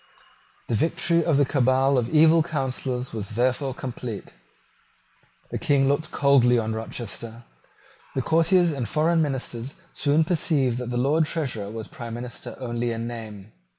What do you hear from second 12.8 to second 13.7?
in name.